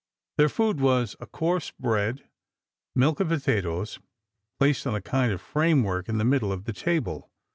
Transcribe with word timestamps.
Their 0.37 0.49
food 0.49 0.79
was 0.79 1.15
a 1.19 1.27
coarse 1.27 1.69
bread, 1.69 2.27
milk 2.95 3.19
and 3.19 3.29
potatoes, 3.29 3.99
placed 4.57 4.87
on 4.87 4.95
a 4.95 4.99
kind 5.01 5.31
of 5.31 5.39
framework 5.41 6.09
in 6.09 6.17
the 6.17 6.25
middle 6.25 6.51
of 6.51 6.63
the 6.63 6.73
table. 6.73 7.29